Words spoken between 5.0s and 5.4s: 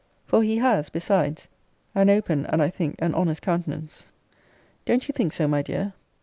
you think